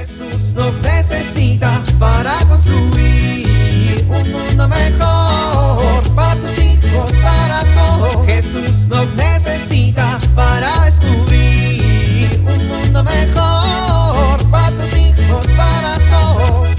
Jesús 0.00 0.54
nos 0.54 0.80
necesita 0.80 1.84
para 1.98 2.32
construir 2.48 4.02
un 4.08 4.32
mundo 4.32 4.66
mejor 4.66 6.14
para 6.14 6.40
tus 6.40 6.58
hijos, 6.58 7.12
para 7.22 7.60
todos. 7.74 8.24
Jesús 8.24 8.88
nos 8.88 9.14
necesita 9.14 10.18
para 10.34 10.86
descubrir 10.86 12.30
un 12.38 12.66
mundo 12.66 13.04
mejor 13.04 14.50
para 14.50 14.74
tus 14.74 14.96
hijos, 14.96 15.46
para 15.48 15.98
todos. 16.08 16.70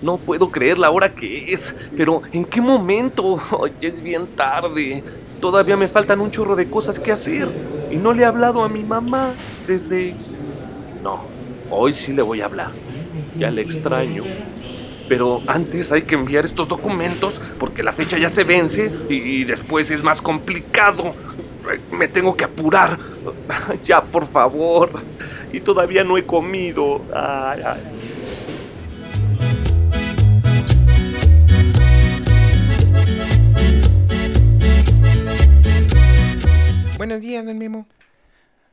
No 0.00 0.16
puedo 0.16 0.50
creer 0.50 0.78
la 0.78 0.90
hora 0.90 1.14
que 1.14 1.52
es. 1.52 1.76
Pero, 1.94 2.22
¿en 2.32 2.46
qué 2.46 2.62
momento? 2.62 3.38
Ya 3.82 3.88
es 3.88 4.02
bien 4.02 4.26
tarde. 4.28 5.04
Todavía 5.42 5.76
me 5.76 5.88
faltan 5.88 6.20
un 6.20 6.30
chorro 6.30 6.54
de 6.54 6.70
cosas 6.70 7.00
que 7.00 7.10
hacer. 7.10 7.48
Y 7.90 7.96
no 7.96 8.12
le 8.12 8.22
he 8.22 8.24
hablado 8.24 8.62
a 8.62 8.68
mi 8.68 8.84
mamá 8.84 9.34
desde... 9.66 10.14
No, 11.02 11.24
hoy 11.68 11.92
sí 11.94 12.12
le 12.12 12.22
voy 12.22 12.40
a 12.40 12.44
hablar. 12.44 12.70
Ya 13.36 13.50
le 13.50 13.60
extraño. 13.60 14.22
Pero 15.08 15.42
antes 15.48 15.90
hay 15.90 16.02
que 16.02 16.14
enviar 16.14 16.44
estos 16.44 16.68
documentos 16.68 17.42
porque 17.58 17.82
la 17.82 17.92
fecha 17.92 18.18
ya 18.18 18.28
se 18.28 18.44
vence 18.44 18.88
y 19.08 19.42
después 19.42 19.90
es 19.90 20.04
más 20.04 20.22
complicado. 20.22 21.12
Me 21.90 22.06
tengo 22.06 22.36
que 22.36 22.44
apurar. 22.44 22.96
Ya, 23.84 24.00
por 24.00 24.28
favor. 24.28 24.90
Y 25.52 25.58
todavía 25.60 26.04
no 26.04 26.16
he 26.16 26.24
comido. 26.24 27.00
Ay, 27.12 27.62
ay. 27.66 27.80
Buenos 37.02 37.20
días, 37.20 37.44
don 37.44 37.58
Memo. 37.58 37.88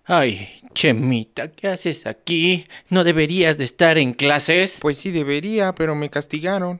Ay, 0.06 0.50
Chemita, 0.76 1.48
¿qué 1.50 1.68
haces 1.68 2.06
aquí? 2.06 2.68
¿No 2.90 3.04
deberías 3.04 3.58
de 3.58 3.64
estar 3.64 3.98
en 3.98 4.14
clases? 4.14 4.78
Pues 4.80 5.00
sí 5.00 5.10
debería, 5.10 5.74
pero 5.74 5.96
me 5.96 6.10
castigaron. 6.10 6.80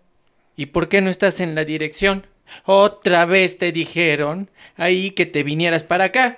¿Y 0.56 0.68
por 0.68 0.90
qué 0.90 1.02
no 1.02 1.10
estás 1.10 1.40
en 1.40 1.56
la 1.56 1.66
dirección? 1.66 2.28
Otra 2.66 3.26
vez 3.26 3.58
te 3.58 3.72
dijeron 3.72 4.52
ahí 4.76 5.10
que 5.10 5.26
te 5.26 5.42
vinieras 5.42 5.84
para 5.84 6.04
acá. 6.04 6.38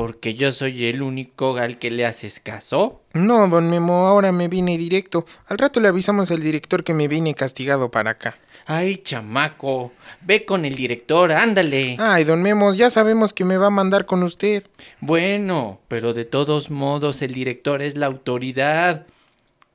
Porque 0.00 0.32
yo 0.32 0.50
soy 0.50 0.86
el 0.86 1.02
único 1.02 1.58
al 1.58 1.78
que 1.78 1.90
le 1.90 2.06
haces 2.06 2.40
caso. 2.40 3.02
No, 3.12 3.46
don 3.48 3.68
Memo, 3.68 4.06
ahora 4.06 4.32
me 4.32 4.48
vine 4.48 4.78
directo. 4.78 5.26
Al 5.46 5.58
rato 5.58 5.78
le 5.78 5.88
avisamos 5.88 6.30
al 6.30 6.40
director 6.40 6.82
que 6.84 6.94
me 6.94 7.06
vine 7.06 7.34
castigado 7.34 7.90
para 7.90 8.12
acá. 8.12 8.38
Ay, 8.64 8.96
chamaco, 8.96 9.92
ve 10.22 10.46
con 10.46 10.64
el 10.64 10.74
director, 10.74 11.32
ándale. 11.32 11.96
Ay, 11.98 12.24
don 12.24 12.40
Memo, 12.40 12.72
ya 12.72 12.88
sabemos 12.88 13.34
que 13.34 13.44
me 13.44 13.58
va 13.58 13.66
a 13.66 13.70
mandar 13.70 14.06
con 14.06 14.22
usted. 14.22 14.64
Bueno, 15.02 15.80
pero 15.86 16.14
de 16.14 16.24
todos 16.24 16.70
modos 16.70 17.20
el 17.20 17.34
director 17.34 17.82
es 17.82 17.98
la 17.98 18.06
autoridad. 18.06 19.04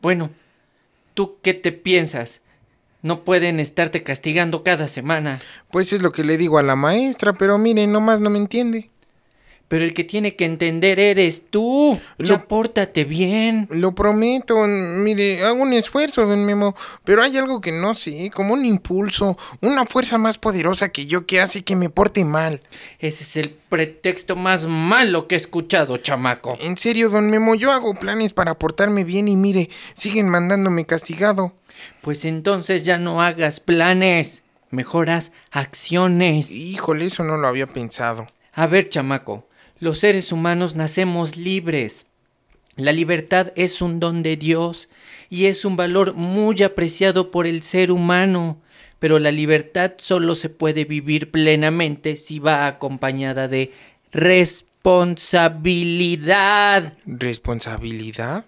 Bueno, 0.01 0.31
¿tú 1.13 1.37
qué 1.43 1.53
te 1.53 1.71
piensas? 1.71 2.41
No 3.03 3.23
pueden 3.23 3.59
estarte 3.59 4.01
castigando 4.01 4.63
cada 4.63 4.87
semana. 4.87 5.39
Pues 5.69 5.93
es 5.93 6.01
lo 6.01 6.11
que 6.11 6.23
le 6.23 6.39
digo 6.39 6.57
a 6.57 6.63
la 6.63 6.75
maestra, 6.75 7.33
pero 7.33 7.59
miren, 7.59 7.91
nomás 7.91 8.19
no 8.19 8.31
me 8.31 8.39
entiende. 8.39 8.89
Pero 9.67 9.83
el 9.83 9.95
que 9.95 10.03
tiene 10.03 10.35
que 10.35 10.45
entender 10.45 10.99
eres 10.99 11.49
tú. 11.49 11.99
Ya 12.19 12.35
Lo- 12.35 12.47
pórtate 12.47 13.03
bien. 13.03 13.67
Lo 13.71 13.95
prometo, 13.95 14.65
mire, 14.67 15.43
hago 15.43 15.63
un 15.63 15.73
esfuerzo, 15.73 16.27
don 16.27 16.45
Memo, 16.45 16.75
pero 17.03 17.23
hay 17.23 17.35
algo 17.37 17.61
que 17.61 17.71
no 17.71 17.95
sé, 17.95 18.29
como 18.33 18.53
un 18.53 18.63
impulso, 18.63 19.37
una 19.61 19.85
fuerza 19.87 20.19
más 20.19 20.37
poderosa 20.37 20.89
que 20.89 21.07
yo 21.07 21.25
que 21.25 21.41
hace 21.41 21.63
que 21.63 21.75
me 21.75 21.89
porte 21.89 22.23
mal. 22.25 22.59
Ese 22.99 23.23
es 23.23 23.37
el 23.37 23.49
pretexto 23.49 24.35
más 24.35 24.67
malo 24.67 25.27
que 25.27 25.33
he 25.33 25.37
escuchado, 25.37 25.97
chamaco. 25.97 26.55
En 26.61 26.77
serio, 26.77 27.09
don 27.09 27.31
Memo, 27.31 27.55
yo 27.55 27.71
hago 27.71 27.95
planes 27.95 28.33
para 28.33 28.53
portarme 28.59 29.03
bien 29.03 29.27
y 29.27 29.35
mire, 29.35 29.69
siguen 29.95 30.29
mandándome 30.29 30.85
castigado. 30.85 31.53
Pues 32.01 32.23
entonces 32.23 32.83
ya 32.83 32.97
no 32.99 33.21
hagas 33.21 33.59
planes. 33.59 34.43
Mejor 34.69 35.09
haz 35.09 35.31
acciones. 35.51 36.51
Híjole, 36.51 37.05
eso 37.05 37.23
no 37.23 37.37
lo 37.37 37.47
había 37.47 37.67
pensado. 37.67 38.27
A 38.53 38.67
ver, 38.67 38.89
chamaco, 38.89 39.47
los 39.79 39.99
seres 39.99 40.31
humanos 40.31 40.75
nacemos 40.75 41.37
libres. 41.37 42.07
La 42.75 42.91
libertad 42.91 43.53
es 43.55 43.81
un 43.81 43.99
don 43.99 44.21
de 44.23 44.37
Dios 44.37 44.89
y 45.29 45.45
es 45.45 45.65
un 45.65 45.75
valor 45.75 46.13
muy 46.13 46.63
apreciado 46.63 47.29
por 47.31 47.47
el 47.47 47.61
ser 47.61 47.91
humano. 47.91 48.61
Pero 48.99 49.19
la 49.19 49.31
libertad 49.31 49.93
solo 49.97 50.35
se 50.35 50.49
puede 50.49 50.85
vivir 50.85 51.31
plenamente 51.31 52.15
si 52.15 52.39
va 52.39 52.67
acompañada 52.67 53.47
de 53.47 53.71
responsabilidad. 54.11 56.93
¿Responsabilidad? 57.05 58.45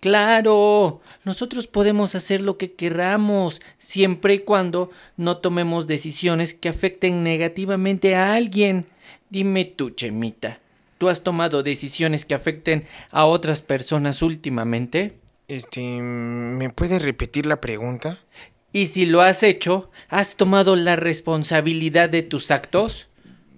Claro, 0.00 1.02
nosotros 1.24 1.66
podemos 1.66 2.14
hacer 2.14 2.40
lo 2.40 2.56
que 2.56 2.72
queramos, 2.72 3.60
siempre 3.76 4.34
y 4.34 4.38
cuando 4.38 4.90
no 5.18 5.36
tomemos 5.36 5.86
decisiones 5.86 6.54
que 6.54 6.70
afecten 6.70 7.22
negativamente 7.22 8.14
a 8.14 8.34
alguien. 8.34 8.86
Dime 9.28 9.66
tú, 9.66 9.90
Chemita, 9.90 10.59
¿tú 11.00 11.08
has 11.08 11.22
tomado 11.22 11.62
decisiones 11.62 12.26
que 12.26 12.34
afecten 12.34 12.86
a 13.10 13.24
otras 13.24 13.62
personas 13.62 14.20
últimamente? 14.20 15.16
Este, 15.48 15.80
¿me 15.80 16.68
puede 16.68 16.98
repetir 16.98 17.46
la 17.46 17.58
pregunta? 17.58 18.20
Y 18.70 18.84
si 18.84 19.06
lo 19.06 19.22
has 19.22 19.42
hecho, 19.42 19.90
¿has 20.10 20.36
tomado 20.36 20.76
la 20.76 20.96
responsabilidad 20.96 22.10
de 22.10 22.20
tus 22.20 22.50
actos? 22.50 23.08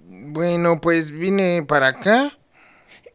Bueno, 0.08 0.80
pues 0.80 1.10
vine 1.10 1.64
para 1.66 1.88
acá. 1.88 2.38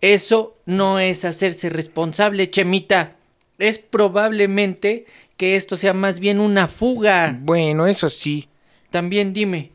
Eso 0.01 0.57
no 0.65 0.99
es 0.99 1.23
hacerse 1.23 1.69
responsable, 1.69 2.51
Chemita. 2.51 3.15
Es 3.57 3.79
probablemente 3.79 5.05
que 5.38 5.55
esto 5.55 5.77
sea 5.77 5.94
más 5.94 6.19
bien 6.19 6.41
una 6.41 6.67
fuga. 6.67 7.39
Bueno, 7.44 7.88
eso 7.88 8.09
sí. 8.09 8.49
También 8.89 9.31
dime, 9.31 9.71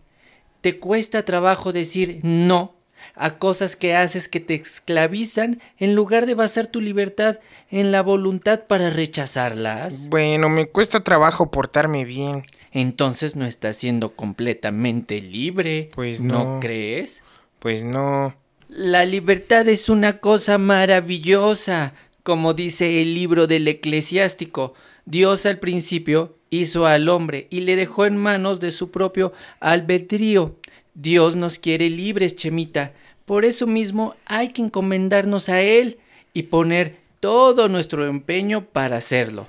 ¿te 0.61 0.79
cuesta 0.79 1.25
trabajo 1.25 1.73
decir 1.73 2.21
no 2.23 2.82
a 3.15 3.39
cosas 3.39 3.77
que 3.77 3.95
haces 3.95 4.29
que 4.29 4.41
te 4.41 4.55
esclavizan 4.55 5.61
en 5.79 5.95
lugar 5.95 6.27
de 6.27 6.35
basar 6.35 6.67
tu 6.67 6.81
libertad 6.81 7.39
en 7.71 7.93
la 7.93 8.03
voluntad 8.03 8.65
para 8.67 8.91
rechazarlas? 8.91 10.09
Bueno, 10.09 10.49
me 10.49 10.67
cuesta 10.67 11.01
trabajo 11.01 11.51
portarme 11.51 12.05
bien. 12.05 12.45
Entonces 12.73 13.37
no 13.37 13.45
estás 13.45 13.77
siendo 13.77 14.15
completamente 14.17 15.21
libre. 15.21 15.91
Pues 15.95 16.21
¿No 16.21 16.55
no. 16.55 16.61
crees? 16.61 17.23
Pues 17.59 17.85
no. 17.85 18.35
La 18.69 19.05
libertad 19.05 19.69
es 19.69 19.91
una 19.91 20.19
cosa 20.19 20.57
maravillosa, 20.57 21.95
como 22.23 22.55
dice 22.55 23.03
el 23.03 23.15
libro 23.15 23.47
del 23.47 23.69
eclesiástico. 23.69 24.73
Dios 25.05 25.45
al 25.45 25.59
principio 25.59 26.39
hizo 26.49 26.87
al 26.87 27.09
hombre 27.09 27.49
y 27.51 27.61
le 27.61 27.77
dejó 27.77 28.07
en 28.07 28.17
manos 28.17 28.61
de 28.61 28.71
su 28.71 28.91
propio 28.91 29.33
albedrío. 29.61 30.57
Dios 30.95 31.37
nos 31.37 31.59
quiere 31.59 31.89
libres, 31.91 32.37
Chemita. 32.37 32.93
Por 33.25 33.45
eso 33.45 33.67
mismo 33.67 34.15
hay 34.27 34.49
que 34.49 34.63
encomendarnos 34.63 35.49
a 35.49 35.63
Él 35.63 35.99
y 36.35 36.45
poner 36.45 36.99
todo 37.21 37.69
nuestro 37.69 38.07
empeño 38.07 38.65
para 38.65 38.97
hacerlo. 38.97 39.47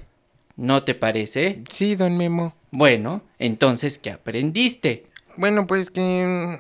¿No 0.56 0.84
te 0.84 0.94
parece? 0.94 1.64
Sí, 1.70 1.96
don 1.96 2.18
Memo. 2.18 2.54
Bueno, 2.72 3.24
entonces, 3.40 3.98
¿qué 3.98 4.12
aprendiste? 4.12 5.08
Bueno, 5.36 5.66
pues 5.66 5.90
que... 5.90 6.60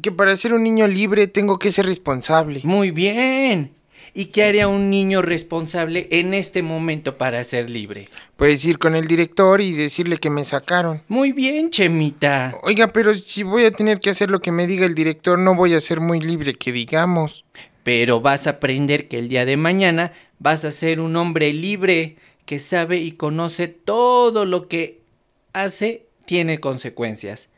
que 0.00 0.12
para 0.12 0.36
ser 0.36 0.52
un 0.52 0.62
niño 0.62 0.86
libre 0.86 1.26
tengo 1.26 1.58
que 1.58 1.72
ser 1.72 1.86
responsable. 1.86 2.60
Muy 2.64 2.90
bien. 2.90 3.72
¿Y 4.14 4.26
qué 4.26 4.44
haría 4.44 4.68
un 4.68 4.90
niño 4.90 5.22
responsable 5.22 6.06
en 6.10 6.34
este 6.34 6.62
momento 6.62 7.16
para 7.16 7.42
ser 7.44 7.70
libre? 7.70 8.08
Puedes 8.36 8.62
ir 8.66 8.78
con 8.78 8.94
el 8.94 9.06
director 9.06 9.62
y 9.62 9.72
decirle 9.72 10.18
que 10.18 10.28
me 10.28 10.44
sacaron. 10.44 11.02
Muy 11.08 11.32
bien, 11.32 11.70
Chemita. 11.70 12.54
Oiga, 12.62 12.92
pero 12.92 13.14
si 13.14 13.42
voy 13.42 13.64
a 13.64 13.70
tener 13.70 14.00
que 14.00 14.10
hacer 14.10 14.30
lo 14.30 14.40
que 14.40 14.52
me 14.52 14.66
diga 14.66 14.84
el 14.84 14.94
director, 14.94 15.38
no 15.38 15.54
voy 15.54 15.72
a 15.72 15.80
ser 15.80 16.00
muy 16.00 16.20
libre, 16.20 16.52
que 16.52 16.72
digamos. 16.72 17.46
Pero 17.84 18.20
vas 18.20 18.46
a 18.46 18.50
aprender 18.50 19.08
que 19.08 19.18
el 19.18 19.30
día 19.30 19.46
de 19.46 19.56
mañana 19.56 20.12
vas 20.38 20.66
a 20.66 20.72
ser 20.72 21.00
un 21.00 21.16
hombre 21.16 21.54
libre 21.54 22.16
que 22.44 22.58
sabe 22.58 22.98
y 22.98 23.12
conoce 23.12 23.68
todo 23.68 24.44
lo 24.44 24.68
que 24.68 25.00
hace 25.54 26.06
tiene 26.26 26.60
consecuencias. 26.60 27.48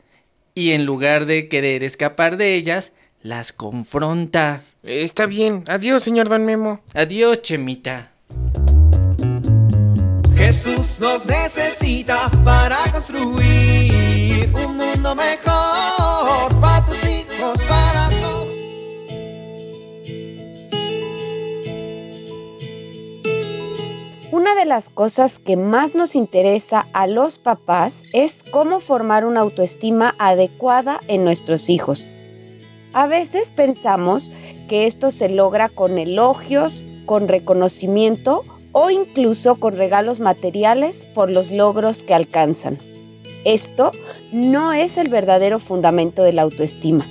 Y 0.53 0.71
en 0.71 0.85
lugar 0.85 1.25
de 1.25 1.49
querer 1.49 1.83
escapar 1.83 2.37
de 2.37 2.55
ellas, 2.55 2.93
las 3.25 3.51
confronta. 3.51 4.63
Está 4.83 5.25
bien. 5.25 5.63
Adiós, 5.67 6.03
señor 6.03 6.29
Don 6.29 6.45
Memo. 6.45 6.81
Adiós, 6.93 7.41
Chemita. 7.41 8.11
Jesús 10.35 10.99
nos 10.99 11.25
necesita 11.25 12.29
para 12.43 12.77
construir 12.91 14.47
un 14.53 14.77
mundo 14.77 15.15
mejor 15.15 16.61
para 16.61 16.85
tus 16.85 17.03
hijos, 17.03 17.63
para 17.63 18.09
todos. 18.09 18.47
Una 24.31 24.53
de 24.53 24.65
las 24.65 24.89
cosas 24.89 25.39
que 25.39 25.57
más 25.57 25.95
nos 25.95 26.13
interesa 26.15 26.85
a 26.93 27.07
los 27.07 27.39
papás 27.39 28.03
es 28.13 28.43
cómo 28.51 28.79
formar 28.79 29.25
una 29.25 29.39
autoestima 29.39 30.13
adecuada 30.19 30.99
en 31.07 31.23
nuestros 31.23 31.69
hijos. 31.69 32.05
A 32.95 33.07
veces 33.07 33.51
pensamos 33.51 34.31
que 34.69 34.87
esto 34.87 35.11
se 35.11 35.27
logra 35.27 35.67
con 35.67 35.97
elogios 35.97 36.85
con 37.05 37.27
reconocimiento 37.27 38.45
o 38.71 38.89
incluso 38.89 39.55
con 39.55 39.75
regalos 39.75 40.21
materiales 40.21 41.03
por 41.03 41.29
los 41.29 41.51
logros 41.51 42.03
que 42.03 42.13
alcanzan. 42.13 42.77
Esto 43.43 43.91
no 44.31 44.71
es 44.71 44.95
el 44.97 45.09
verdadero 45.09 45.59
fundamento 45.59 46.23
de 46.23 46.31
la 46.31 46.43
autoestima. 46.43 47.05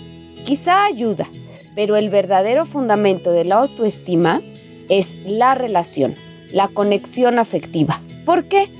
Quizá 0.47 0.87
ayuda, 0.87 1.29
pero 1.75 1.97
el 1.97 2.09
verdadero 2.09 2.65
fundamento 2.65 3.31
de 3.31 3.45
la 3.45 3.57
autoestima 3.57 4.41
es 4.89 5.09
la 5.27 5.55
relación, 5.55 6.15
la 6.51 6.69
conexión 6.69 7.39
afectiva. 7.39 8.01
¿Por 8.25 8.47
qué? 8.47 8.71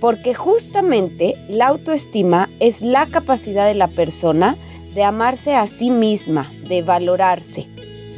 Porque 0.00 0.34
justamente 0.34 1.36
la 1.48 1.68
autoestima 1.68 2.50
es 2.58 2.82
la 2.82 3.06
capacidad 3.06 3.68
de 3.68 3.74
la 3.74 3.86
persona 3.86 4.56
de 4.94 5.04
amarse 5.04 5.54
a 5.54 5.66
sí 5.66 5.90
misma, 5.90 6.50
de 6.68 6.82
valorarse. 6.82 7.66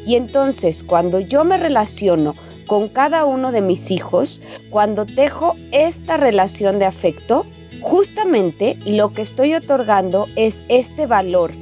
Y 0.07 0.17
entonces 0.17 0.83
cuando 0.83 1.21
yo 1.21 1.45
me 1.45 1.57
relaciono 1.57 2.35
con 2.67 2.89
cada 2.89 3.25
uno 3.25 3.53
de 3.53 3.61
mis 3.61 3.91
hijos, 3.91 4.41
cuando 4.71 5.07
tejo 5.07 5.55
esta 5.73 6.17
relación 6.17 6.79
de 6.79 6.87
afecto, 6.87 7.45
justamente 7.81 8.79
lo 8.87 9.13
que 9.13 9.23
estoy 9.23 9.55
otorgando 9.55 10.27
es 10.37 10.65
este 10.69 11.07
valor, 11.07 11.53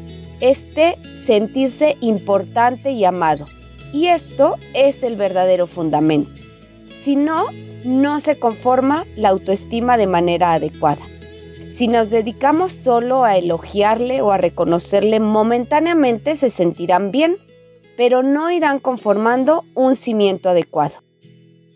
este 0.40 0.96
sentirse 1.26 1.96
importante 2.00 2.92
y 2.92 3.04
amado. 3.04 3.46
Y 3.92 4.06
esto 4.06 4.56
es 4.72 5.02
el 5.02 5.16
verdadero 5.16 5.66
fundamento. 5.66 6.30
Si 7.04 7.16
no, 7.16 7.46
no 7.84 8.20
se 8.20 8.38
conforma 8.38 9.04
la 9.16 9.30
autoestima 9.30 9.96
de 9.96 10.06
manera 10.06 10.52
adecuada. 10.52 11.02
Si 11.80 11.88
nos 11.88 12.10
dedicamos 12.10 12.72
solo 12.72 13.24
a 13.24 13.38
elogiarle 13.38 14.20
o 14.20 14.32
a 14.32 14.36
reconocerle, 14.36 15.18
momentáneamente 15.18 16.36
se 16.36 16.50
sentirán 16.50 17.10
bien, 17.10 17.38
pero 17.96 18.22
no 18.22 18.50
irán 18.50 18.80
conformando 18.80 19.64
un 19.74 19.96
cimiento 19.96 20.50
adecuado. 20.50 20.96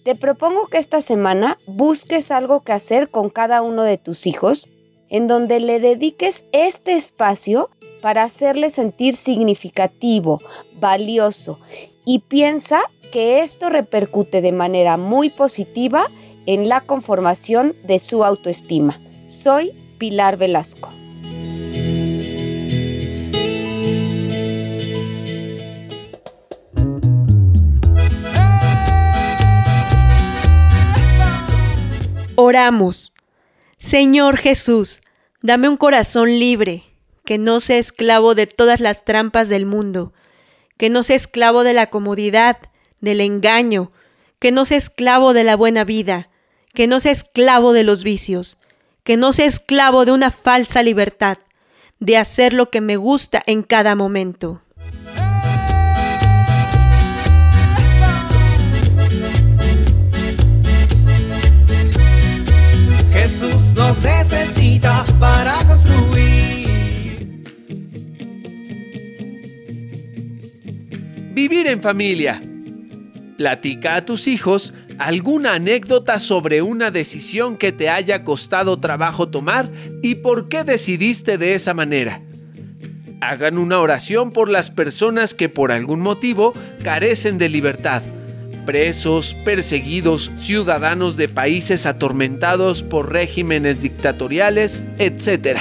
Te 0.05 0.15
propongo 0.15 0.67
que 0.67 0.77
esta 0.77 1.01
semana 1.01 1.56
busques 1.67 2.31
algo 2.31 2.61
que 2.61 2.73
hacer 2.73 3.09
con 3.09 3.31
cada 3.31 3.62
uno 3.62 3.83
de 3.83 3.97
tus 3.97 4.27
hijos, 4.27 4.69
en 5.09 5.27
donde 5.27 5.59
le 5.59 5.81
dediques 5.81 6.45
este 6.53 6.97
espacio 6.97 7.71
para 8.03 8.25
hacerle 8.25 8.69
sentir 8.69 9.17
significativo, 9.17 10.39
valioso 10.79 11.61
y 12.05 12.19
piensa 12.19 12.83
que 13.11 13.41
esto 13.41 13.71
repercute 13.71 14.43
de 14.43 14.53
manera 14.53 14.99
muy 14.99 15.31
positiva 15.31 16.11
en 16.45 16.69
la 16.69 16.83
conformación 16.83 17.75
de 17.85 17.99
su 17.99 18.23
autoestima. 18.23 19.01
Soy 19.27 19.73
Pilar 20.05 20.37
Velasco. 20.37 20.93
Oramos. 32.37 33.15
Señor 33.79 34.37
Jesús, 34.37 35.01
dame 35.41 35.71
un 35.71 35.79
corazón 35.79 36.39
libre, 36.39 36.83
que 37.25 37.39
no 37.39 37.61
sea 37.61 37.79
esclavo 37.79 38.35
de 38.35 38.47
todas 38.47 38.81
las 38.81 39.06
trampas 39.06 39.49
del 39.49 39.65
mundo, 39.65 40.12
que 40.77 40.91
no 40.91 41.03
sea 41.03 41.17
esclavo 41.17 41.65
de 41.65 41.73
la 41.73 41.89
comodidad, 41.89 42.59
del 43.01 43.23
engaño, 43.23 43.91
que 44.39 44.53
no 44.53 44.67
sea 44.67 44.77
esclavo 44.77 45.33
de 45.33 45.45
la 45.45 45.56
buena 45.56 45.85
vida, 45.85 46.29
que 46.75 46.89
no 46.89 47.01
sea 47.01 47.12
esclavo 47.12 47.73
de 47.73 47.85
los 47.85 48.05
vicios, 48.05 48.59
que 49.05 49.19
no 49.19 49.33
sea 49.33 49.47
esclavo 49.47 50.06
de 50.06 50.12
una 50.12 50.31
falsa 50.31 50.83
libertad, 50.83 51.39
de 52.01 52.17
hacer 52.17 52.55
lo 52.55 52.71
que 52.71 52.81
me 52.81 52.97
gusta 52.97 53.43
en 53.47 53.62
cada 53.62 53.95
momento. 53.95 54.62
Jesús 63.12 63.75
nos 63.75 64.03
necesita 64.03 65.05
para 65.21 65.55
construir. 65.67 66.65
Vivir 71.33 71.67
en 71.67 71.83
familia. 71.83 72.43
Platica 73.37 73.97
a 73.97 74.05
tus 74.05 74.29
hijos 74.29 74.73
alguna 74.99 75.55
anécdota 75.55 76.19
sobre 76.19 76.62
una 76.62 76.91
decisión 76.91 77.56
que 77.56 77.73
te 77.73 77.88
haya 77.88 78.25
costado 78.25 78.79
trabajo 78.79 79.29
tomar 79.29 79.70
y 80.02 80.17
por 80.17 80.49
qué 80.49 80.64
decidiste 80.64 81.38
de 81.38 81.55
esa 81.55 81.75
manera. 81.75 82.20
Hagan 83.20 83.58
una 83.58 83.81
oración 83.81 84.31
por 84.31 84.49
las 84.49 84.70
personas 84.70 85.35
que 85.35 85.49
por 85.49 85.73
algún 85.73 86.00
motivo 86.00 86.52
carecen 86.82 87.38
de 87.38 87.49
libertad 87.49 88.02
presos, 88.64 89.37
perseguidos, 89.44 90.31
ciudadanos 90.37 91.17
de 91.17 91.29
países 91.29 91.87
atormentados 91.87 92.82
por 92.82 93.12
regímenes 93.12 93.81
dictatoriales, 93.81 94.82
etc. 94.99 95.61